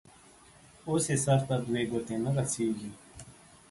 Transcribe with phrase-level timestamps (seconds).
[0.87, 2.89] اوس يې سر ته دوې گوتي نه رسېږي.